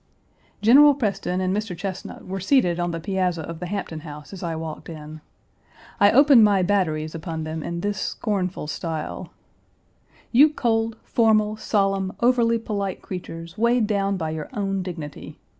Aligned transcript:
General 0.63 0.95
Preston 0.95 1.41
and 1.41 1.55
Mr. 1.55 1.77
Chesnut 1.77 2.25
were 2.25 2.39
seated 2.39 2.79
on 2.79 2.89
the 2.89 2.99
Page 2.99 3.17
208 3.17 3.21
piazza 3.21 3.41
of 3.43 3.59
the 3.59 3.67
Hampton 3.67 3.99
house 3.99 4.33
as 4.33 4.41
I 4.41 4.55
walked 4.55 4.89
in. 4.89 5.21
I 5.99 6.11
opened 6.11 6.43
my 6.43 6.63
batteries 6.63 7.13
upon 7.13 7.43
them 7.43 7.61
in 7.61 7.81
this 7.81 8.01
scornful 8.01 8.65
style: 8.65 9.29
"You 10.31 10.49
cold, 10.49 10.97
formal, 11.03 11.55
solemn, 11.55 12.13
overly 12.19 12.57
polite 12.57 13.03
creatures, 13.03 13.59
weighed 13.59 13.85
down 13.85 14.17
by 14.17 14.31
your 14.31 14.49
own 14.53 14.81
dignity. 14.81 15.37